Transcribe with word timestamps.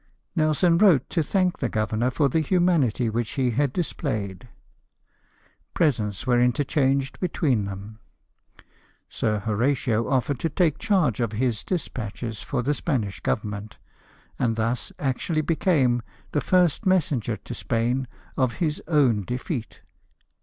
Nelson 0.35 0.79
wrote 0.79 1.07
to 1.11 1.21
thank 1.21 1.59
the 1.59 1.69
governor 1.69 2.09
for 2.09 2.27
the 2.27 2.39
humanity 2.39 3.07
which 3.07 3.33
he 3.33 3.51
had 3.51 3.71
dis 3.71 3.93
played. 3.93 4.47
Presents 5.75 6.25
were 6.25 6.41
interchanged 6.41 7.19
between 7.19 7.65
them. 7.65 7.99
Sir 9.09 9.41
Horatio 9.41 10.09
offered 10.09 10.39
to 10.39 10.49
take 10.49 10.79
charge 10.79 11.19
of 11.19 11.33
his 11.33 11.63
despatches 11.63 12.41
for 12.41 12.63
the 12.63 12.73
Spanish 12.73 13.19
Government, 13.19 13.77
and 14.39 14.55
thus 14.55 14.91
actually 14.97 15.41
be 15.41 15.55
came 15.55 16.01
the 16.31 16.41
first 16.41 16.87
messenger 16.87 17.37
to 17.37 17.53
Spain 17.53 18.07
of 18.35 18.53
his 18.53 18.81
own 18.87 19.23
defeat. 19.23 19.81